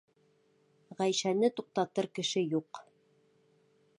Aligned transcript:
Ғәйшәне 1.01 1.51
туҡтатыр 1.59 2.09
кеше 2.19 2.45
юҡ! 2.57 2.83